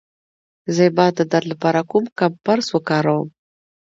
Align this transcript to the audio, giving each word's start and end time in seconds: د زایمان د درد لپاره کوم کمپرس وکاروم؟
د 0.65 0.67
زایمان 0.77 1.11
د 1.17 1.21
درد 1.31 1.47
لپاره 1.53 1.79
کوم 1.91 2.03
کمپرس 2.19 2.67
وکاروم؟ 2.71 3.27